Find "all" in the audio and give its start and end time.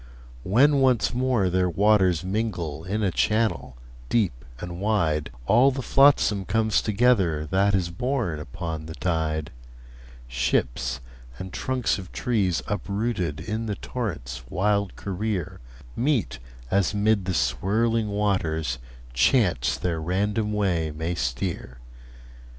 5.45-5.69